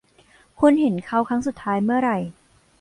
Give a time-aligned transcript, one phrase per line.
[0.59, 2.17] คุณเห็นเขาครั้งสุดท้ายเมื่อไหร่